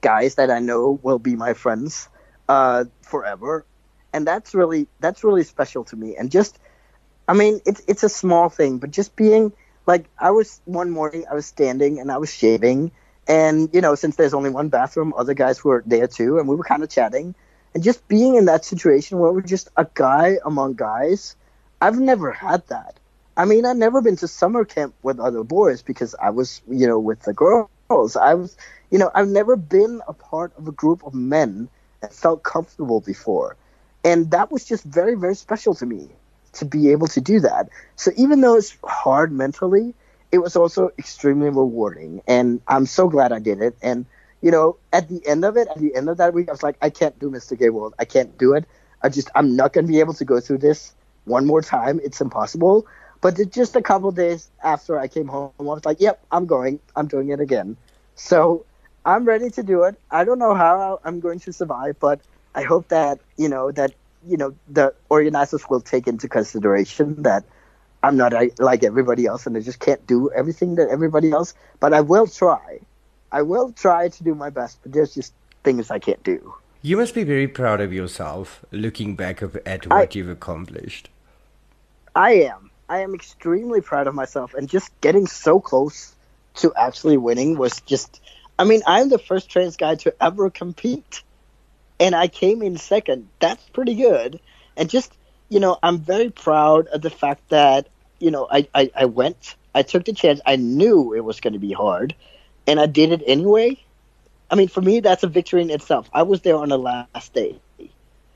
guys 0.00 0.36
that 0.36 0.50
I 0.50 0.60
know 0.60 0.98
will 1.02 1.18
be 1.18 1.36
my 1.36 1.54
friends 1.54 2.08
uh, 2.48 2.84
forever, 3.02 3.64
and 4.12 4.26
that's 4.26 4.54
really 4.54 4.88
that's 5.00 5.24
really 5.24 5.44
special 5.44 5.84
to 5.84 5.96
me. 5.96 6.16
And 6.16 6.30
just, 6.30 6.58
I 7.28 7.34
mean, 7.34 7.60
it's 7.66 7.82
it's 7.88 8.02
a 8.02 8.08
small 8.08 8.48
thing, 8.48 8.78
but 8.78 8.90
just 8.90 9.16
being 9.16 9.52
like 9.86 10.06
I 10.18 10.30
was 10.30 10.60
one 10.64 10.90
morning, 10.90 11.24
I 11.30 11.34
was 11.34 11.46
standing 11.46 12.00
and 12.00 12.10
I 12.10 12.18
was 12.18 12.32
shaving, 12.32 12.92
and 13.26 13.68
you 13.72 13.80
know, 13.80 13.94
since 13.94 14.16
there's 14.16 14.34
only 14.34 14.50
one 14.50 14.68
bathroom, 14.68 15.14
other 15.16 15.34
guys 15.34 15.62
were 15.64 15.82
there 15.86 16.06
too, 16.06 16.38
and 16.38 16.48
we 16.48 16.56
were 16.56 16.64
kind 16.64 16.82
of 16.82 16.90
chatting, 16.90 17.34
and 17.74 17.82
just 17.82 18.06
being 18.08 18.36
in 18.36 18.46
that 18.46 18.64
situation 18.64 19.18
where 19.18 19.32
we're 19.32 19.42
just 19.42 19.68
a 19.76 19.86
guy 19.94 20.38
among 20.44 20.74
guys, 20.74 21.36
I've 21.80 21.98
never 21.98 22.32
had 22.32 22.66
that. 22.68 22.98
I 23.36 23.44
mean, 23.44 23.66
I've 23.66 23.76
never 23.76 24.00
been 24.00 24.16
to 24.16 24.28
summer 24.28 24.64
camp 24.64 24.94
with 25.02 25.20
other 25.20 25.44
boys 25.44 25.82
because 25.82 26.14
I 26.14 26.30
was, 26.30 26.62
you 26.70 26.86
know, 26.86 26.98
with 26.98 27.20
the 27.20 27.34
girls. 27.88 28.16
I 28.16 28.34
was, 28.34 28.56
you 28.90 28.98
know, 28.98 29.10
I've 29.14 29.28
never 29.28 29.56
been 29.56 30.02
a 30.08 30.12
part 30.12 30.52
of 30.58 30.68
a 30.68 30.72
group 30.72 31.04
of 31.04 31.14
men 31.14 31.68
that 32.00 32.12
felt 32.12 32.42
comfortable 32.42 33.00
before. 33.00 33.56
And 34.04 34.30
that 34.30 34.52
was 34.52 34.64
just 34.64 34.84
very, 34.84 35.14
very 35.14 35.34
special 35.34 35.74
to 35.76 35.86
me 35.86 36.08
to 36.54 36.64
be 36.64 36.90
able 36.92 37.08
to 37.08 37.20
do 37.20 37.40
that. 37.40 37.68
So 37.96 38.10
even 38.16 38.40
though 38.40 38.56
it's 38.56 38.76
hard 38.84 39.32
mentally, 39.32 39.94
it 40.32 40.38
was 40.38 40.56
also 40.56 40.90
extremely 40.98 41.48
rewarding. 41.48 42.22
And 42.26 42.60
I'm 42.68 42.86
so 42.86 43.08
glad 43.08 43.32
I 43.32 43.38
did 43.38 43.60
it. 43.60 43.76
And, 43.82 44.06
you 44.42 44.50
know, 44.50 44.76
at 44.92 45.08
the 45.08 45.26
end 45.26 45.44
of 45.44 45.56
it, 45.56 45.68
at 45.68 45.78
the 45.78 45.94
end 45.94 46.08
of 46.08 46.18
that 46.18 46.34
week, 46.34 46.48
I 46.48 46.52
was 46.52 46.62
like, 46.62 46.76
I 46.80 46.90
can't 46.90 47.18
do 47.18 47.30
Mr. 47.30 47.58
Gay 47.58 47.70
World. 47.70 47.94
I 47.98 48.04
can't 48.04 48.36
do 48.38 48.54
it. 48.54 48.64
I 49.02 49.08
just, 49.08 49.30
I'm 49.34 49.56
not 49.56 49.72
going 49.72 49.86
to 49.86 49.92
be 49.92 50.00
able 50.00 50.14
to 50.14 50.24
go 50.24 50.40
through 50.40 50.58
this 50.58 50.94
one 51.24 51.46
more 51.46 51.62
time. 51.62 52.00
It's 52.02 52.20
impossible. 52.20 52.86
But 53.20 53.50
just 53.50 53.74
a 53.76 53.82
couple 53.82 54.10
days 54.12 54.50
after 54.62 54.98
I 54.98 55.08
came 55.08 55.26
home, 55.26 55.50
I 55.58 55.62
was 55.62 55.84
like, 55.84 56.00
yep, 56.00 56.22
I'm 56.30 56.46
going. 56.46 56.80
I'm 56.94 57.06
doing 57.08 57.30
it 57.30 57.40
again. 57.40 57.76
So 58.16 58.64
I'm 59.04 59.24
ready 59.24 59.50
to 59.50 59.62
do 59.62 59.84
it. 59.84 59.94
I 60.10 60.24
don't 60.24 60.38
know 60.38 60.54
how 60.54 61.00
I'm 61.04 61.20
going 61.20 61.38
to 61.40 61.52
survive, 61.52 62.00
but 62.00 62.20
I 62.54 62.62
hope 62.62 62.88
that, 62.88 63.20
you 63.36 63.48
know, 63.48 63.70
that 63.72 63.92
you 64.26 64.36
know 64.36 64.54
the 64.68 64.92
organizers 65.08 65.64
will 65.70 65.80
take 65.80 66.08
into 66.08 66.26
consideration 66.26 67.22
that 67.22 67.44
I'm 68.02 68.16
not 68.16 68.32
like 68.58 68.82
everybody 68.82 69.26
else 69.26 69.46
and 69.46 69.56
I 69.56 69.60
just 69.60 69.78
can't 69.78 70.04
do 70.06 70.30
everything 70.32 70.74
that 70.76 70.88
everybody 70.88 71.30
else. 71.30 71.54
But 71.78 71.92
I 71.92 72.00
will 72.00 72.26
try. 72.26 72.80
I 73.30 73.42
will 73.42 73.72
try 73.72 74.08
to 74.08 74.24
do 74.24 74.34
my 74.34 74.50
best, 74.50 74.78
but 74.82 74.92
there's 74.92 75.14
just 75.14 75.32
things 75.62 75.90
I 75.90 75.98
can't 75.98 76.22
do. 76.24 76.54
You 76.82 76.96
must 76.96 77.14
be 77.14 77.24
very 77.24 77.48
proud 77.48 77.80
of 77.80 77.92
yourself 77.92 78.64
looking 78.72 79.14
back 79.14 79.42
at 79.42 79.86
what 79.86 79.92
I, 79.92 80.08
you've 80.10 80.28
accomplished. 80.28 81.10
I 82.14 82.32
am. 82.34 82.70
I 82.88 83.00
am 83.00 83.14
extremely 83.14 83.80
proud 83.80 84.06
of 84.06 84.14
myself 84.14 84.54
and 84.54 84.68
just 84.68 84.90
getting 85.00 85.26
so 85.26 85.60
close 85.60 86.15
to 86.56 86.72
actually 86.76 87.16
winning 87.16 87.56
was 87.58 87.80
just 87.82 88.20
I 88.58 88.64
mean, 88.64 88.82
I'm 88.86 89.10
the 89.10 89.18
first 89.18 89.50
trans 89.50 89.76
guy 89.76 89.96
to 89.96 90.14
ever 90.20 90.48
compete 90.50 91.22
and 92.00 92.14
I 92.14 92.28
came 92.28 92.62
in 92.62 92.76
second. 92.76 93.28
That's 93.38 93.62
pretty 93.70 93.94
good. 93.94 94.40
And 94.76 94.88
just 94.88 95.12
you 95.48 95.60
know, 95.60 95.78
I'm 95.82 95.98
very 95.98 96.30
proud 96.30 96.88
of 96.88 97.02
the 97.02 97.10
fact 97.10 97.48
that 97.50 97.88
you 98.18 98.30
know 98.30 98.48
I 98.50 98.68
I, 98.74 98.90
I 98.94 99.04
went. 99.06 99.56
I 99.74 99.82
took 99.82 100.04
the 100.04 100.12
chance. 100.12 100.40
I 100.46 100.56
knew 100.56 101.14
it 101.14 101.24
was 101.24 101.40
going 101.40 101.52
to 101.52 101.58
be 101.58 101.72
hard, 101.72 102.14
and 102.66 102.80
I 102.80 102.86
did 102.86 103.12
it 103.12 103.22
anyway. 103.26 103.78
I 104.50 104.54
mean, 104.54 104.68
for 104.68 104.80
me, 104.80 105.00
that's 105.00 105.22
a 105.22 105.26
victory 105.26 105.62
in 105.62 105.70
itself. 105.70 106.08
I 106.12 106.22
was 106.22 106.40
there 106.42 106.56
on 106.56 106.68
the 106.68 106.78
last 106.78 107.34
day 107.34 107.58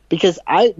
because 0.08 0.38
I, 0.46 0.74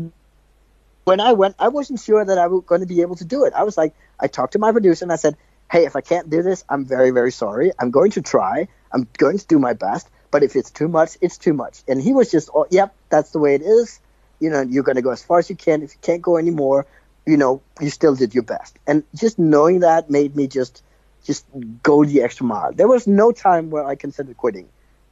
when 1.04 1.20
I 1.20 1.32
went, 1.32 1.54
I 1.59 1.68
wasn't 1.68 2.00
sure 2.00 2.25
that 2.25 2.37
I 2.37 2.49
was 2.49 2.64
going 2.66 2.80
to 2.80 2.87
be 2.87 3.00
able 3.00 3.16
to 3.16 3.25
do 3.25 3.44
it. 3.44 3.52
I 3.54 3.62
was 3.62 3.78
like, 3.78 3.94
I 4.18 4.26
talked 4.26 4.54
to 4.54 4.59
my 4.59 4.73
producer 4.73 5.04
and 5.04 5.12
I 5.12 5.16
said, 5.16 5.37
"Hey, 5.70 5.84
if 5.86 5.96
I 5.96 6.00
can't 6.00 6.28
do 6.28 6.42
this, 6.42 6.64
I'm 6.68 6.84
very, 6.84 7.10
very 7.10 7.32
sorry. 7.32 7.72
I'm 7.78 7.90
going 7.90 8.10
to 8.12 8.22
try. 8.22 8.68
I'm 8.92 9.06
going 9.18 9.38
to 9.38 9.46
do 9.46 9.58
my 9.58 9.72
best. 9.72 10.08
But 10.30 10.42
if 10.42 10.56
it's 10.56 10.70
too 10.70 10.88
much, 10.88 11.16
it's 11.20 11.38
too 11.38 11.52
much. 11.52 11.82
And 11.88 12.00
he 12.00 12.12
was 12.12 12.30
just, 12.30 12.50
oh, 12.54 12.66
yep, 12.70 12.94
that's 13.08 13.30
the 13.30 13.38
way 13.38 13.54
it 13.54 13.62
is. 13.62 14.00
You 14.38 14.50
know, 14.50 14.62
you're 14.62 14.84
going 14.84 14.96
to 14.96 15.02
go 15.02 15.10
as 15.10 15.22
far 15.22 15.38
as 15.38 15.50
you 15.50 15.56
can. 15.56 15.82
If 15.82 15.92
you 15.92 15.98
can't 16.02 16.22
go 16.22 16.36
anymore, 16.36 16.86
you 17.26 17.36
know, 17.36 17.62
you 17.80 17.90
still 17.90 18.14
did 18.14 18.34
your 18.34 18.42
best. 18.42 18.78
And 18.86 19.02
just 19.14 19.38
knowing 19.38 19.80
that 19.80 20.10
made 20.10 20.36
me 20.36 20.46
just, 20.46 20.82
just 21.24 21.44
go 21.82 22.04
the 22.04 22.22
extra 22.22 22.46
mile. 22.46 22.72
There 22.72 22.88
was 22.88 23.06
no 23.06 23.32
time 23.32 23.70
where 23.70 23.84
I 23.84 23.94
considered 23.96 24.36
quitting 24.36 24.68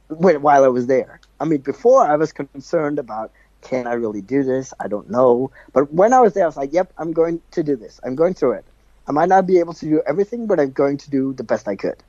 when, 0.07 0.41
while 0.41 0.63
I 0.63 0.69
was 0.69 0.87
there. 0.87 1.19
I 1.39 1.45
mean, 1.45 1.61
before 1.61 2.03
I 2.03 2.15
was 2.15 2.31
concerned 2.31 2.99
about 2.99 3.31
can 3.61 3.87
I 3.87 3.93
really 3.93 4.21
do 4.21 4.43
this? 4.43 4.73
I 4.79 4.87
don't 4.87 5.09
know. 5.09 5.51
But 5.73 5.93
when 5.93 6.13
I 6.13 6.21
was 6.21 6.33
there, 6.33 6.43
I 6.43 6.47
was 6.47 6.55
like, 6.55 6.71
yep, 6.71 6.93
I'm 6.97 7.11
going 7.11 7.41
to 7.51 7.63
do 7.63 7.75
this. 7.75 7.99
I'm 8.03 8.15
going 8.15 8.33
through 8.33 8.53
it. 8.53 8.65
I 9.09 9.11
might 9.11 9.29
not 9.29 9.47
be 9.47 9.59
able 9.59 9.73
to 9.73 9.85
do 9.85 10.03
everything, 10.07 10.45
but 10.47 10.59
I'm 10.59 10.71
going 10.71 10.97
to 10.97 11.09
do 11.09 11.33
the 11.33 11.43
best 11.43 11.67
I 11.67 11.75
could. 11.75 12.03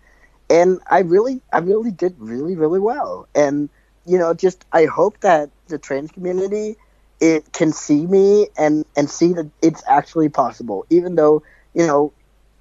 And 0.50 0.80
I 0.90 1.00
really, 1.00 1.40
I 1.52 1.58
really 1.58 1.90
did 1.90 2.14
really, 2.18 2.56
really 2.56 2.80
well. 2.80 3.26
And 3.34 3.70
you 4.06 4.18
know, 4.18 4.34
just 4.34 4.64
I 4.72 4.84
hope 4.86 5.20
that 5.20 5.50
the 5.68 5.78
trans 5.78 6.10
community 6.10 6.76
it 7.20 7.52
can 7.52 7.72
see 7.72 8.06
me 8.06 8.48
and 8.56 8.84
and 8.96 9.08
see 9.10 9.32
that 9.34 9.50
it's 9.62 9.82
actually 9.88 10.28
possible, 10.28 10.86
even 10.90 11.14
though 11.14 11.42
you 11.74 11.86
know 11.86 12.12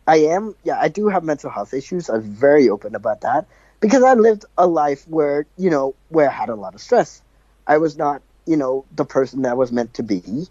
I 0.08 0.18
am, 0.18 0.56
yeah, 0.64 0.80
I 0.80 0.88
do 0.88 1.08
have 1.10 1.24
mental 1.24 1.50
health 1.50 1.74
issues. 1.74 2.10
I'm 2.10 2.22
very 2.22 2.70
open 2.70 2.96
about 2.96 3.22
that 3.22 3.46
because 3.80 4.04
I 4.04 4.14
lived 4.14 4.46
a 4.58 4.68
life 4.68 5.08
where 5.08 5.46
you 5.58 5.70
know 5.70 5.96
where 6.10 6.30
I 6.30 6.34
had 6.34 6.50
a 6.50 6.56
lot 6.56 6.76
of 6.76 6.82
stress. 6.82 7.22
I 7.68 7.78
was 7.78 7.98
not 7.98 8.22
you 8.46 8.58
know 8.58 8.86
the 8.96 9.06
person 9.06 9.44
that 9.44 9.58
was 9.58 9.72
meant 9.72 9.96
to 9.96 10.04
be, 10.04 10.48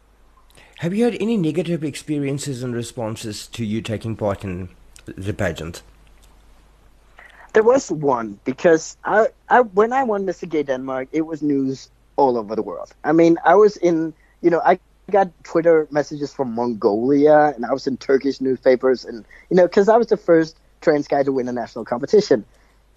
Have 0.79 0.93
you 0.93 1.03
had 1.05 1.17
any 1.19 1.36
negative 1.38 1.84
experiences 1.84 2.62
and 2.62 2.75
responses 2.75 3.48
to 3.48 3.65
you 3.65 3.81
taking 3.81 4.15
part 4.15 4.43
in 4.43 4.69
the 5.05 5.34
pageant? 5.34 5.81
There 7.53 7.63
was 7.63 7.91
one 7.91 8.39
because 8.46 8.96
I, 9.03 9.27
I 9.50 9.62
when 9.62 9.91
I 9.91 10.03
won 10.03 10.27
Mr. 10.27 10.48
Gay 10.48 10.62
Denmark, 10.62 11.07
it 11.12 11.25
was 11.25 11.41
news 11.41 11.89
all 12.15 12.38
over 12.38 12.55
the 12.55 12.62
world. 12.62 12.93
I 13.03 13.13
mean, 13.13 13.38
I 13.43 13.55
was 13.55 13.77
in 13.77 14.13
you 14.41 14.51
know 14.51 14.62
I 14.63 14.79
got 15.10 15.31
Twitter 15.43 15.88
messages 15.89 16.31
from 16.31 16.53
Mongolia, 16.53 17.53
and 17.55 17.65
I 17.65 17.74
was 17.74 17.88
in 17.88 17.98
Turkish 17.98 18.39
newspapers, 18.39 19.05
and 19.05 19.25
you 19.50 19.57
know, 19.57 19.65
because 19.65 19.89
I 19.89 19.98
was 19.98 20.07
the 20.07 20.17
first 20.17 20.57
trans 20.81 21.07
guy 21.07 21.24
to 21.24 21.31
win 21.31 21.48
a 21.48 21.51
national 21.51 21.86
competition, 21.86 22.46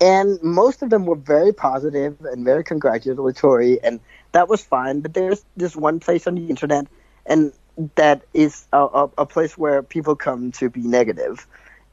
and 0.00 0.42
most 0.42 0.82
of 0.82 0.90
them 0.90 1.06
were 1.06 1.16
very 1.16 1.52
positive 1.52 2.16
and 2.24 2.44
very 2.44 2.64
congratulatory, 2.64 3.82
and 3.82 4.00
that 4.32 4.48
was 4.48 4.62
fine. 4.62 5.00
But 5.00 5.14
there's 5.14 5.44
this 5.56 5.76
one 5.76 6.00
place 6.00 6.26
on 6.26 6.34
the 6.34 6.48
internet, 6.48 6.86
and 7.26 7.52
that 7.96 8.22
is 8.34 8.66
a, 8.72 8.78
a, 8.78 9.10
a 9.18 9.26
place 9.26 9.56
where 9.56 9.82
people 9.82 10.16
come 10.16 10.52
to 10.52 10.70
be 10.70 10.82
negative, 10.82 11.46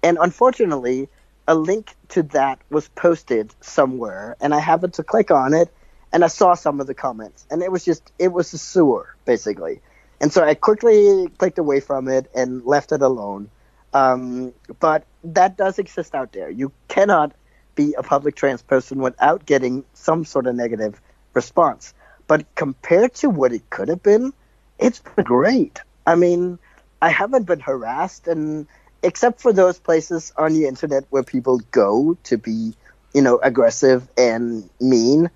and 0.04 0.18
unfortunately, 0.20 1.10
a 1.48 1.56
link 1.56 1.96
to 2.10 2.24
that 2.24 2.60
was 2.70 2.90
posted 2.90 3.54
somewhere, 3.62 4.36
and 4.42 4.54
I 4.54 4.60
happened 4.60 4.94
to 4.96 5.04
click 5.04 5.32
on 5.32 5.54
it, 5.54 5.74
and 6.12 6.24
I 6.24 6.28
saw 6.28 6.54
some 6.54 6.80
of 6.80 6.88
the 6.88 6.94
comments, 6.94 7.46
and 7.50 7.62
it 7.62 7.72
was 7.72 7.86
just 7.86 8.12
it 8.20 8.32
was 8.32 8.54
a 8.54 8.58
sewer 8.58 9.16
basically 9.26 9.82
and 10.20 10.32
so 10.32 10.44
I 10.44 10.56
quickly 10.56 11.28
clicked 11.38 11.60
away 11.60 11.80
from 11.80 12.08
it 12.08 12.30
and 12.34 12.66
left 12.66 12.92
it 12.92 13.02
alone. 13.02 13.50
Um, 13.94 14.54
but 14.80 15.06
that 15.24 15.58
does 15.58 15.80
exist 15.80 16.16
out 16.16 16.32
there. 16.32 16.50
You 16.50 16.72
cannot 16.88 17.34
be 17.77 17.93
a 17.98 18.03
public 18.03 18.36
trans 18.36 18.62
person 18.62 19.00
without 19.00 19.46
getting 19.46 19.86
some 19.93 20.25
sort 20.25 20.48
of 20.48 20.55
negative 20.55 21.00
response. 21.34 21.93
But 22.27 22.53
compared 22.55 23.13
to 23.22 23.29
what 23.29 23.53
it 23.53 23.69
could 23.69 23.88
have 23.88 24.03
been, 24.03 24.34
it's 24.77 25.00
been 25.00 25.24
great. 25.24 25.79
I 26.05 26.15
mean, 26.15 26.60
I 27.01 27.10
haven't 27.10 27.43
been 27.43 27.62
harassed, 27.62 28.27
and 28.27 28.67
except 29.01 29.39
for 29.39 29.53
those 29.53 29.79
places 29.79 30.34
on 30.36 30.53
the 30.53 30.67
internet 30.67 31.05
where 31.10 31.24
people 31.24 31.62
go 31.72 32.17
to 32.24 32.38
be, 32.38 32.74
you 33.13 33.22
know, 33.22 33.39
aggressive 33.41 34.05
and 34.17 34.69
mean, 34.81 35.29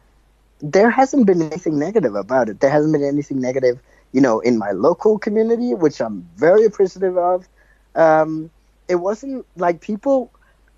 there 0.59 0.89
hasn't 0.89 1.25
been 1.25 1.41
anything 1.41 1.79
negative 1.79 2.15
about 2.15 2.49
it. 2.49 2.59
There 2.59 2.69
hasn't 2.69 2.91
been 2.91 3.05
anything 3.05 3.39
negative 3.39 3.79
you 4.11 4.21
know, 4.21 4.39
in 4.39 4.57
my 4.57 4.71
local 4.71 5.17
community, 5.17 5.73
which 5.73 6.01
I'm 6.01 6.27
very 6.35 6.65
appreciative 6.65 7.17
of. 7.17 7.47
Um, 7.95 8.49
it 8.87 8.95
wasn't 8.95 9.45
like 9.55 9.81
people 9.81 10.31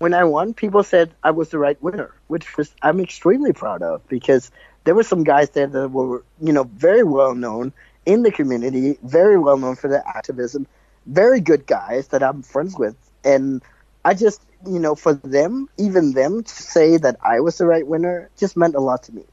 when 0.04 0.12
I 0.12 0.24
won, 0.24 0.52
people 0.52 0.82
said 0.82 1.14
I 1.22 1.30
was 1.30 1.48
the 1.48 1.58
right 1.58 1.82
winner, 1.82 2.14
which 2.26 2.58
was 2.58 2.70
I'm 2.82 3.00
extremely 3.00 3.54
proud 3.54 3.80
of 3.80 4.06
because 4.06 4.50
there 4.84 4.94
were 4.94 5.02
some 5.02 5.24
guys 5.24 5.48
there 5.48 5.66
that 5.66 5.88
were, 5.88 6.22
you 6.42 6.52
know, 6.52 6.64
very 6.64 7.02
well 7.02 7.34
known 7.34 7.72
in 8.04 8.22
the 8.22 8.30
community, 8.30 8.98
very 9.02 9.38
well 9.38 9.56
known 9.56 9.76
for 9.76 9.88
their 9.88 10.06
activism, 10.06 10.66
very 11.06 11.40
good 11.40 11.66
guys 11.66 12.08
that 12.08 12.22
I'm 12.22 12.42
friends 12.42 12.76
with, 12.78 12.96
and 13.24 13.62
I 14.04 14.12
just, 14.12 14.42
you 14.66 14.78
know, 14.78 14.94
for 14.94 15.14
them, 15.14 15.70
even 15.78 16.12
them 16.12 16.42
to 16.42 16.62
say 16.62 16.98
that 16.98 17.16
I 17.22 17.40
was 17.40 17.56
the 17.56 17.64
right 17.64 17.86
winner, 17.86 18.28
just 18.36 18.58
meant 18.58 18.74
a 18.74 18.80
lot 18.80 19.04
to 19.04 19.14
me. 19.14 19.24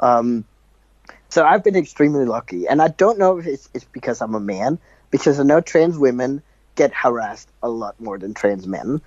Um, 0.00 0.44
so 1.28 1.46
I've 1.46 1.62
been 1.62 1.76
extremely 1.76 2.24
lucky, 2.24 2.66
and 2.66 2.82
I 2.82 2.88
don't 2.88 3.20
know 3.20 3.38
if 3.38 3.46
it's, 3.46 3.68
it's 3.72 3.84
because 3.84 4.20
I'm 4.20 4.34
a 4.34 4.40
man, 4.40 4.80
because 5.12 5.38
I 5.38 5.44
know 5.44 5.60
trans 5.60 5.96
women 5.96 6.42
get 6.74 6.92
harassed 6.92 7.48
a 7.62 7.68
lot 7.68 8.00
more 8.00 8.18
than 8.18 8.34
trans 8.34 8.66
men, 8.66 9.00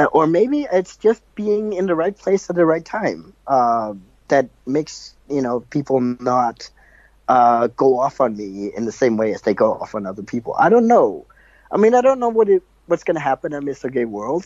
uh, 0.00 0.04
or 0.06 0.26
maybe 0.26 0.66
it's 0.72 0.96
just 0.96 1.22
being 1.34 1.74
in 1.74 1.86
the 1.86 1.94
right 1.94 2.16
place 2.16 2.48
at 2.48 2.56
the 2.56 2.64
right 2.64 2.84
time 2.84 3.34
uh, 3.46 3.92
that 4.28 4.48
makes 4.66 5.14
you 5.28 5.42
know 5.42 5.60
people 5.60 6.00
not 6.00 6.70
uh, 7.28 7.66
go 7.68 7.98
off 7.98 8.20
on 8.20 8.36
me 8.36 8.72
in 8.74 8.86
the 8.86 8.92
same 8.92 9.16
way 9.16 9.34
as 9.34 9.42
they 9.42 9.54
go 9.54 9.74
off 9.74 9.94
on 9.94 10.06
other 10.06 10.22
people. 10.22 10.54
I 10.58 10.68
don't 10.68 10.86
know. 10.86 11.26
I 11.70 11.76
mean, 11.76 11.94
I 11.94 12.00
don't 12.00 12.18
know 12.18 12.30
what 12.30 12.48
it 12.48 12.62
what's 12.86 13.04
going 13.04 13.16
to 13.16 13.20
happen 13.20 13.52
in 13.52 13.62
Mr. 13.64 13.92
Gay 13.92 14.06
World. 14.06 14.44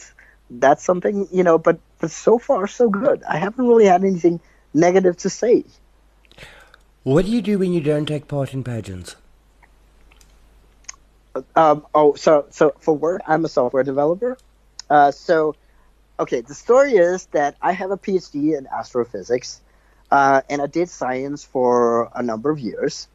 That's 0.50 0.84
something 0.84 1.28
you 1.32 1.44
know, 1.44 1.56
but 1.56 1.78
but 2.00 2.10
so 2.10 2.38
far 2.38 2.66
so 2.66 2.88
good. 2.88 3.22
I 3.22 3.38
haven't 3.38 3.66
really 3.66 3.86
had 3.86 4.02
anything 4.02 4.40
negative 4.74 5.16
to 5.18 5.30
say. 5.30 5.64
What 7.04 7.26
do 7.26 7.30
you 7.30 7.42
do 7.42 7.58
when 7.58 7.72
you 7.72 7.80
don't 7.80 8.06
take 8.06 8.26
part 8.28 8.54
in 8.54 8.64
pageants? 8.64 9.16
Um, 11.54 11.86
oh, 11.94 12.14
so 12.14 12.46
so 12.50 12.74
for 12.80 12.96
work, 12.96 13.22
I'm 13.26 13.44
a 13.44 13.48
software 13.48 13.84
developer. 13.84 14.36
Uh, 14.88 15.10
so, 15.10 15.54
okay, 16.18 16.40
the 16.40 16.54
story 16.54 16.92
is 16.92 17.26
that 17.26 17.56
I 17.60 17.72
have 17.72 17.90
a 17.90 17.96
PhD 17.96 18.56
in 18.56 18.66
astrophysics, 18.66 19.60
uh, 20.10 20.42
and 20.48 20.62
I 20.62 20.66
did 20.66 20.88
science 20.88 21.44
for 21.44 22.10
a 22.14 22.22
number 22.22 22.50
of 22.50 22.58
years. 22.58 23.08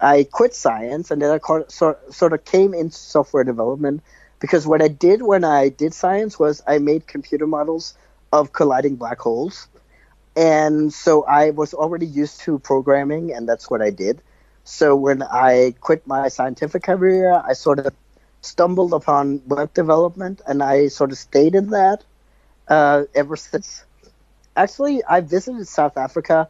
I 0.00 0.26
quit 0.30 0.54
science, 0.54 1.10
and 1.10 1.20
then 1.20 1.30
I 1.30 1.38
sort 1.68 2.12
sort 2.12 2.32
of 2.32 2.44
came 2.44 2.72
into 2.74 2.96
software 2.96 3.44
development 3.44 4.02
because 4.40 4.66
what 4.66 4.80
I 4.80 4.88
did 4.88 5.20
when 5.20 5.44
I 5.44 5.68
did 5.68 5.92
science 5.92 6.38
was 6.38 6.62
I 6.66 6.78
made 6.78 7.06
computer 7.06 7.46
models 7.46 7.94
of 8.32 8.52
colliding 8.52 8.96
black 8.96 9.18
holes 9.18 9.68
and 10.36 10.92
so 10.92 11.24
I 11.24 11.50
was 11.50 11.74
already 11.74 12.06
used 12.06 12.40
to 12.42 12.58
programming, 12.58 13.32
and 13.32 13.48
that's 13.48 13.70
what 13.70 13.82
I 13.82 13.90
did. 13.90 14.22
So 14.64 14.94
when 14.94 15.22
I 15.22 15.74
quit 15.80 16.06
my 16.06 16.28
scientific 16.28 16.84
career, 16.84 17.32
I 17.34 17.54
sort 17.54 17.78
of 17.80 17.92
stumbled 18.40 18.92
upon 18.92 19.42
web 19.46 19.74
development, 19.74 20.40
and 20.46 20.62
I 20.62 20.88
sort 20.88 21.12
of 21.12 21.18
stayed 21.18 21.54
in 21.54 21.70
that 21.70 22.04
uh, 22.68 23.04
ever 23.14 23.36
since. 23.36 23.84
Actually, 24.56 25.02
I 25.04 25.20
visited 25.20 25.66
South 25.68 25.96
Africa 25.96 26.48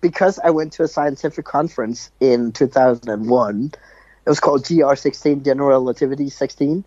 because 0.00 0.38
I 0.38 0.50
went 0.50 0.74
to 0.74 0.82
a 0.82 0.88
scientific 0.88 1.44
conference 1.44 2.10
in 2.20 2.52
2001. 2.52 3.72
It 3.74 4.28
was 4.28 4.40
called 4.40 4.64
GR16, 4.64 5.44
General 5.44 5.68
Relativity 5.68 6.30
16, 6.30 6.84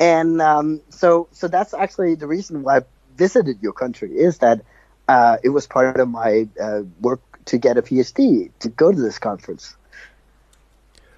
and 0.00 0.42
um, 0.42 0.80
so 0.90 1.28
so 1.32 1.48
that's 1.48 1.74
actually 1.74 2.16
the 2.16 2.26
reason 2.26 2.62
why 2.62 2.78
I 2.78 2.80
visited 3.16 3.62
your 3.62 3.72
country 3.72 4.10
is 4.16 4.38
that 4.38 4.62
uh, 5.08 5.36
it 5.42 5.50
was 5.50 5.66
part 5.66 6.00
of 6.00 6.08
my 6.08 6.48
uh, 6.60 6.82
work 7.00 7.20
to 7.44 7.58
get 7.58 7.76
a 7.76 7.82
PhD 7.82 8.50
to 8.60 8.68
go 8.68 8.90
to 8.92 9.00
this 9.00 9.18
conference. 9.18 9.76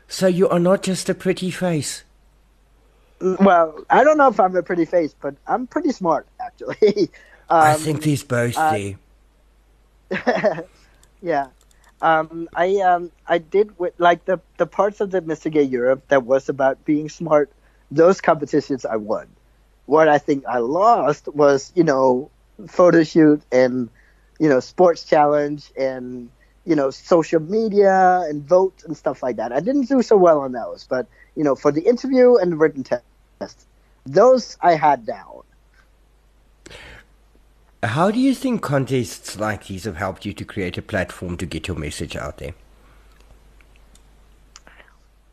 So 0.09 0.27
you 0.27 0.49
are 0.49 0.59
not 0.59 0.83
just 0.83 1.09
a 1.09 1.15
pretty 1.15 1.51
face. 1.51 2.05
Well, 3.25 3.85
I 3.89 4.05
don't 4.05 4.19
know 4.19 4.29
if 4.29 4.39
I'm 4.39 4.55
a 4.55 4.63
pretty 4.63 4.85
face, 4.85 5.15
but 5.19 5.35
I'm 5.47 5.67
pretty 5.67 5.93
smart, 5.93 6.27
actually. 6.39 7.11
um, 7.49 7.63
I 7.63 7.75
think 7.75 8.03
these 8.03 8.23
both 8.23 8.57
uh, 8.59 8.77
do. 8.77 8.97
yeah. 11.23 11.47
Um, 12.03 12.51
I 12.55 12.77
um, 12.81 13.11
I 13.27 13.39
did 13.39 13.79
with, 13.79 13.95
like 13.99 14.27
the 14.27 14.41
the 14.59 14.67
parts 14.67 15.01
of 15.01 15.11
the 15.11 15.23
Mr. 15.23 15.51
Gay 15.51 15.63
Europe 15.63 16.03
that 16.09 16.25
was 16.25 16.51
about 16.51 16.85
being 16.85 17.09
smart. 17.09 17.51
Those 17.91 18.21
competitions 18.21 18.85
I 18.85 18.97
won. 18.97 19.29
What 19.87 20.09
I 20.09 20.19
think 20.19 20.45
I 20.47 20.59
lost 20.59 21.29
was 21.29 21.73
you 21.75 21.85
know 21.85 22.31
photo 22.69 23.05
shoot 23.05 23.41
and 23.51 23.89
you 24.39 24.51
know 24.51 24.61
sports 24.61 25.05
challenge 25.05 25.73
and 25.79 26.29
you 26.67 26.77
know 26.77 26.91
social 26.91 27.41
media 27.41 28.25
and 28.29 28.47
vote 28.47 28.83
and 28.85 28.95
stuff 28.95 29.23
like 29.23 29.37
that. 29.37 29.53
I 29.53 29.61
didn't 29.61 29.89
do 29.89 30.03
so 30.03 30.17
well 30.19 30.41
on 30.41 30.53
those, 30.53 30.87
but 30.87 31.07
you 31.37 31.45
know 31.45 31.55
for 31.55 31.73
the 31.73 31.83
interview 31.83 32.37
and 32.37 32.53
the 32.53 32.57
written 32.57 32.85
test, 32.85 33.05
those 34.07 34.57
I 34.61 34.75
had 34.75 35.07
down. 35.07 35.43
How 37.83 38.11
do 38.11 38.19
you 38.19 38.35
think 38.35 38.63
contests 38.63 39.39
like 39.39 39.67
these 39.67 39.85
have 39.85 39.97
helped 39.97 40.25
you 40.25 40.33
to 40.33 40.45
create 40.45 40.79
a 40.79 40.83
platform 40.83 41.37
to 41.37 41.47
get 41.47 41.69
your 41.69 41.77
message 41.77 42.17
out 42.17 42.39
there? 42.39 42.55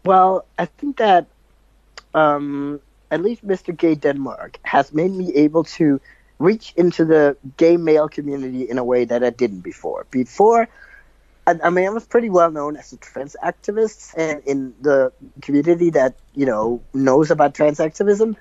Well, 0.03 0.46
I 0.58 0.65
think 0.65 0.98
that 0.98 1.27
um, 2.13 2.81
at 3.10 3.22
least 3.22 3.46
Mr. 3.46 3.75
Gay 3.75 3.96
Denmark 3.96 4.60
has 4.63 4.93
made 4.93 5.12
me 5.12 5.34
able 5.36 5.63
to 5.63 6.01
reach 6.39 6.74
into 6.75 7.05
the 7.05 7.38
gay 7.58 7.77
male 7.77 8.10
community 8.10 8.63
in 8.70 8.77
a 8.77 8.84
way 8.84 9.05
that 9.05 9.24
I 9.24 9.29
didn't 9.29 9.62
before. 9.62 10.05
Before, 10.12 10.67
I, 11.48 11.69
mean, 11.69 11.86
I 11.86 11.89
was 11.89 12.05
pretty 12.05 12.29
well 12.29 12.51
known 12.51 12.77
as 12.77 12.93
a 12.93 12.98
trans 12.98 13.36
activist, 13.43 14.13
and 14.15 14.43
in 14.45 14.74
the 14.81 15.12
community 15.41 15.89
that 15.91 16.15
you 16.33 16.45
know 16.45 16.81
knows 16.93 17.31
about 17.31 17.55
trans 17.55 17.79
activism, 17.79 18.38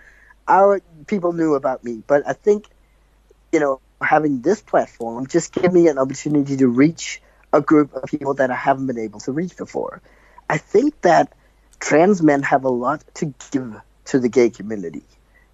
our 0.46 0.80
people 1.06 1.32
knew 1.32 1.54
about 1.54 1.82
me. 1.82 2.02
But 2.06 2.26
I 2.26 2.34
think, 2.34 2.66
you 3.52 3.60
know, 3.60 3.80
having 4.00 4.42
this 4.42 4.60
platform 4.60 5.26
just 5.26 5.52
gave 5.52 5.72
me 5.72 5.88
an 5.88 5.98
opportunity 5.98 6.56
to 6.58 6.68
reach 6.68 7.22
a 7.52 7.60
group 7.60 7.94
of 7.94 8.04
people 8.04 8.34
that 8.34 8.50
I 8.50 8.54
haven't 8.54 8.86
been 8.86 8.98
able 8.98 9.20
to 9.20 9.32
reach 9.32 9.56
before. 9.56 10.02
I 10.48 10.58
think 10.58 11.00
that 11.02 11.32
trans 11.78 12.22
men 12.22 12.42
have 12.42 12.64
a 12.64 12.68
lot 12.68 13.02
to 13.14 13.34
give 13.50 13.80
to 14.06 14.18
the 14.18 14.28
gay 14.28 14.50
community. 14.50 15.04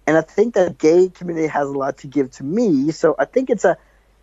And 0.05 0.17
I 0.17 0.21
think 0.21 0.55
that 0.55 0.77
gay 0.77 1.09
community 1.09 1.47
has 1.47 1.67
a 1.67 1.71
lot 1.71 1.99
to 1.99 2.07
give 2.07 2.31
to 2.31 2.43
me. 2.43 2.91
So 2.91 3.15
I 3.17 3.25
think 3.25 3.49
it's 3.49 3.65
a 3.65 3.77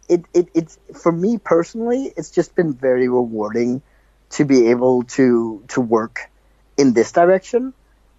it, 0.09 0.25
it 0.35 0.49
it's 0.55 0.79
for 0.95 1.13
me 1.13 1.39
personally, 1.39 2.13
it's 2.17 2.31
just 2.31 2.55
been 2.55 2.73
very 2.75 3.09
rewarding 3.09 3.83
to 4.31 4.45
be 4.45 4.69
able 4.71 5.05
to 5.05 5.63
to 5.69 5.81
work 5.81 6.31
in 6.77 6.93
this 6.93 7.13
direction. 7.13 7.73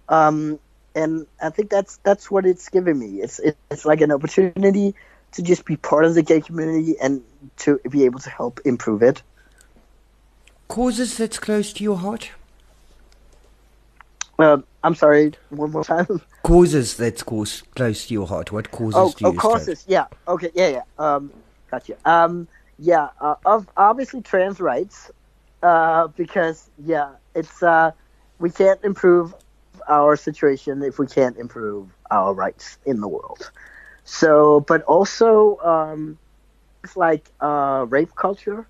Um, 0.08 0.58
and 0.94 1.26
I 1.42 1.50
think 1.50 1.70
that's 1.70 1.98
that's 1.98 2.30
what 2.30 2.46
it's 2.46 2.68
given 2.68 2.98
me. 2.98 3.20
It's 3.20 3.40
it's 3.70 3.84
like 3.84 4.00
an 4.00 4.12
opportunity 4.12 4.94
to 5.32 5.42
just 5.42 5.64
be 5.64 5.76
part 5.76 6.04
of 6.04 6.14
the 6.14 6.22
gay 6.22 6.40
community 6.40 6.96
and 6.98 7.22
to 7.58 7.78
be 7.90 8.04
able 8.04 8.20
to 8.20 8.30
help 8.30 8.60
improve 8.64 9.02
it. 9.02 9.22
Causes 10.68 11.18
that's 11.18 11.38
close 11.38 11.72
to 11.74 11.84
your 11.84 11.98
heart. 11.98 12.30
Uh, 14.38 14.58
I'm 14.82 14.94
sorry, 14.94 15.34
one 15.50 15.70
more 15.70 15.84
time. 15.84 16.20
Causes 16.42 16.96
that's 16.96 17.22
close 17.22 17.62
close 17.74 18.06
to 18.06 18.14
your 18.14 18.26
heart. 18.26 18.52
What 18.52 18.70
causes 18.70 18.94
oh, 18.96 19.12
do 19.16 19.24
you 19.26 19.30
oh, 19.30 19.32
causes. 19.34 19.84
Yeah. 19.88 20.06
Okay. 20.28 20.50
Yeah. 20.54 20.68
Yeah. 20.68 20.82
Um, 20.98 21.32
gotcha. 21.70 21.96
Um, 22.04 22.48
yeah. 22.78 23.08
Uh, 23.20 23.36
of 23.44 23.68
obviously 23.76 24.20
trans 24.22 24.60
rights, 24.60 25.10
uh, 25.62 26.08
because 26.08 26.68
yeah, 26.84 27.12
it's 27.34 27.62
uh, 27.62 27.92
we 28.38 28.50
can't 28.50 28.82
improve 28.84 29.34
our 29.88 30.16
situation 30.16 30.82
if 30.82 30.98
we 30.98 31.06
can't 31.06 31.36
improve 31.36 31.88
our 32.10 32.32
rights 32.32 32.78
in 32.84 33.00
the 33.00 33.08
world. 33.08 33.50
So, 34.04 34.60
but 34.60 34.82
also, 34.82 35.58
um, 35.58 36.18
it's 36.84 36.96
like 36.96 37.30
uh, 37.40 37.86
rape 37.88 38.14
culture 38.14 38.66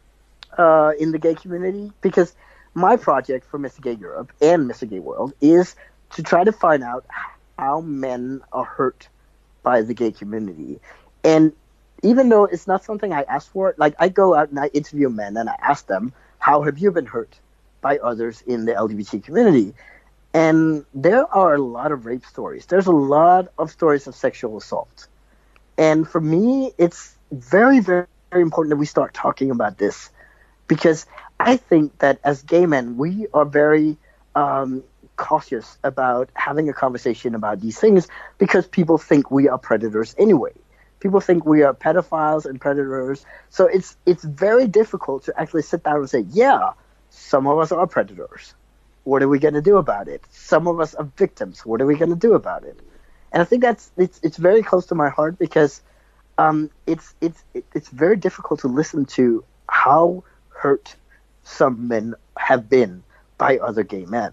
uh, 0.57 0.93
in 0.99 1.13
the 1.13 1.19
gay 1.19 1.35
community 1.35 1.93
because 2.01 2.35
my 2.75 2.97
project 2.97 3.47
for 3.47 3.59
Mr. 3.59 3.81
Gay 3.83 3.93
Europe 3.95 4.33
and 4.41 4.71
Mr. 4.71 4.89
Gay 4.89 4.99
World 4.99 5.33
is 5.41 5.77
to 6.15 6.23
try 6.23 6.45
to 6.45 6.53
find 6.53 6.83
out 6.83 7.05
how 7.59 7.81
men 7.81 8.41
are 8.53 8.65
hurt 8.65 9.09
by 9.63 9.83
the 9.83 9.95
gay 9.95 10.13
community. 10.13 10.81
And 11.25 11.53
even 12.07 12.29
though 12.29 12.45
it's 12.45 12.67
not 12.67 12.85
something 12.85 13.13
I 13.13 13.23
ask 13.23 13.51
for, 13.51 13.75
like 13.79 13.95
I 13.99 14.09
go 14.09 14.35
out 14.35 14.51
and 14.51 14.59
I 14.59 14.69
interview 14.69 15.09
men 15.09 15.37
and 15.37 15.49
I 15.49 15.57
ask 15.61 15.87
them, 15.87 16.13
how 16.39 16.63
have 16.63 16.79
you 16.79 16.91
been 16.93 17.07
hurt 17.07 17.39
by 17.81 17.99
others 17.99 18.43
in 18.47 18.65
the 18.65 18.73
LGBT 18.73 19.25
community? 19.25 19.75
And 20.33 20.85
there 20.95 21.27
are 21.35 21.55
a 21.55 21.63
lot 21.63 21.93
of 21.93 22.07
rape 22.07 22.25
stories. 22.25 22.67
There's 22.67 22.87
a 22.87 22.93
lot 22.93 23.49
of 23.59 23.71
stories 23.71 24.07
of 24.07 24.15
sexual 24.15 24.57
assault. 24.59 25.09
And 25.79 26.07
for 26.09 26.21
me, 26.21 26.73
it's 26.79 27.17
very, 27.33 27.81
very, 27.81 28.07
very 28.31 28.43
important 28.43 28.71
that 28.71 28.77
we 28.77 28.87
start 28.87 29.15
talking 29.15 29.51
about 29.51 29.79
this 29.79 30.11
because 30.69 31.07
I 31.41 31.57
think 31.57 31.99
that 31.99 32.21
as 32.25 32.43
gay 32.43 32.67
men, 32.67 32.97
we 32.97 33.27
are 33.33 33.45
very 33.45 33.97
um, 34.35 34.85
cautious 35.17 35.79
about 35.83 36.31
having 36.35 36.69
a 36.69 36.73
conversation 36.73 37.35
about 37.35 37.61
these 37.61 37.79
things 37.79 38.09
because 38.39 38.67
people 38.67 38.99
think 38.99 39.31
we 39.31 39.49
are 39.49 39.59
predators 39.59 40.15
anyway. 40.19 40.53
People 41.07 41.21
think 41.21 41.47
we 41.47 41.63
are 41.63 41.73
pedophiles 41.73 42.47
and 42.47 42.61
predators. 42.61 43.25
So 43.49 43.67
it's 43.67 43.97
it's 44.07 44.25
very 44.25 44.67
difficult 44.67 45.23
to 45.27 45.41
actually 45.41 45.63
sit 45.63 45.85
down 45.85 45.99
and 45.99 46.11
say, 46.11 46.25
yeah, 46.31 46.73
some 47.11 47.47
of 47.47 47.61
us 47.61 47.71
are 47.71 47.87
predators. 47.87 48.55
What 49.05 49.23
are 49.23 49.29
we 49.29 49.39
going 49.39 49.55
to 49.55 49.63
do 49.63 49.77
about 49.77 50.09
it? 50.09 50.25
Some 50.31 50.67
of 50.67 50.81
us 50.81 50.97
are 50.97 51.05
victims. 51.17 51.65
What 51.65 51.81
are 51.81 51.87
we 51.87 51.95
going 51.95 52.11
to 52.11 52.17
do 52.17 52.35
about 52.35 52.65
it? 52.65 52.81
And 53.31 53.41
I 53.41 53.45
think 53.45 53.63
that's 53.63 53.93
it's 53.97 54.19
it's 54.25 54.37
very 54.37 54.65
close 54.65 54.87
to 54.87 54.97
my 54.97 55.09
heart 55.09 55.39
because 55.39 55.81
um, 56.39 56.71
it's 56.89 57.15
it's 57.21 57.45
it's 57.73 57.89
very 57.89 58.17
difficult 58.17 58.59
to 58.63 58.67
listen 58.67 59.05
to 59.15 59.45
how 59.69 60.25
hurt 60.49 60.97
some 61.45 61.87
men 61.87 62.17
have 62.37 62.69
been 62.69 63.05
by 63.39 63.59
other 63.59 63.85
gay 63.85 64.07
men. 64.07 64.33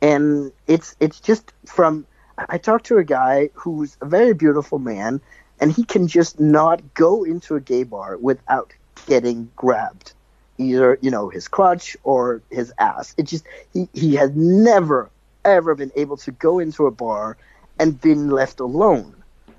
And 0.00 0.52
it's 0.66 0.96
it's 1.00 1.20
just 1.20 1.52
from 1.66 2.06
I 2.48 2.56
talked 2.56 2.86
to 2.86 2.96
a 2.96 3.04
guy 3.04 3.50
who's 3.52 3.98
a 4.00 4.06
very 4.06 4.32
beautiful 4.32 4.78
man 4.78 5.20
and 5.62 5.72
he 5.72 5.84
can 5.84 6.08
just 6.08 6.38
not 6.40 6.82
go 6.94 7.24
into 7.24 7.54
a 7.54 7.60
gay 7.60 7.84
bar 7.84 8.18
without 8.18 8.74
getting 9.06 9.50
grabbed. 9.56 10.12
Either, 10.58 10.98
you 11.00 11.10
know, 11.10 11.30
his 11.30 11.48
crotch 11.48 11.96
or 12.04 12.42
his 12.50 12.72
ass. 12.78 13.14
It 13.16 13.22
just 13.22 13.46
he, 13.72 13.88
he 13.94 14.16
has 14.16 14.30
never 14.34 15.08
ever 15.44 15.74
been 15.74 15.92
able 15.96 16.18
to 16.18 16.32
go 16.32 16.58
into 16.58 16.86
a 16.86 16.90
bar 16.90 17.38
and 17.78 17.98
been 18.00 18.28
left 18.28 18.60
alone. 18.60 19.14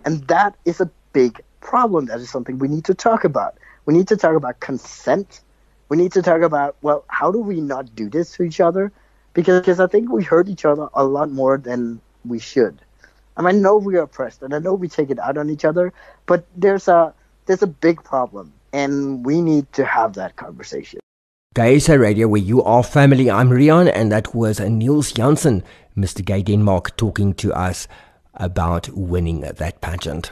And 0.06 0.28
that 0.28 0.56
is 0.66 0.80
a 0.80 0.92
big 1.14 1.42
problem. 1.62 2.06
That 2.06 2.20
is 2.20 2.30
something 2.30 2.60
we 2.60 2.68
need 2.68 2.86
to 2.86 2.94
talk 2.94 3.24
about. 3.24 3.56
We 3.86 3.96
need 3.96 4.10
to 4.10 4.18
talk 4.18 4.36
about 4.36 4.60
consent 4.60 5.42
we 5.94 5.98
need 5.98 6.14
to 6.14 6.24
talk 6.24 6.42
about 6.42 6.76
well, 6.82 7.06
how 7.08 7.32
do 7.32 7.40
we 7.40 7.62
not 7.62 7.94
do 7.96 8.10
this 8.10 8.32
to 8.34 8.44
each 8.44 8.60
other? 8.60 8.92
Because, 9.34 9.62
because 9.62 9.80
I 9.80 9.86
think 9.86 10.12
we 10.12 10.24
hurt 10.24 10.50
each 10.50 10.66
other 10.66 10.90
a 10.96 11.04
lot 11.04 11.30
more 11.30 11.60
than 11.60 12.02
we 12.26 12.40
should. 12.40 12.80
I 13.36 13.42
mean, 13.42 13.56
I 13.56 13.60
know 13.60 13.78
we 13.78 13.98
are 13.98 14.04
oppressed, 14.04 14.44
and 14.44 14.54
I 14.54 14.60
know 14.60 14.74
we 14.74 14.88
take 14.88 15.10
it 15.10 15.20
out 15.20 15.38
on 15.38 15.50
each 15.50 15.66
other, 15.66 15.94
but 16.26 16.46
there's 16.56 16.88
a 16.88 17.14
there's 17.46 17.64
a 17.64 17.68
big 17.68 18.04
problem, 18.04 18.54
and 18.72 19.26
we 19.26 19.42
need 19.42 19.72
to 19.74 19.86
have 19.86 20.14
that 20.14 20.36
conversation. 20.36 21.00
Gaysa 21.56 22.00
Radio, 22.00 22.28
where 22.28 22.42
you 22.42 22.64
are 22.64 22.84
family. 22.84 23.30
I'm 23.30 23.50
Rian, 23.50 23.92
and 23.94 24.12
that 24.12 24.34
was 24.34 24.60
Niels 24.60 25.12
Janssen, 25.12 25.64
Mr. 25.96 26.26
Gay 26.26 26.42
Denmark, 26.42 26.98
talking 26.98 27.34
to 27.36 27.54
us 27.54 27.88
about 28.34 28.90
winning 28.90 29.42
that 29.42 29.82
pageant. 29.82 30.32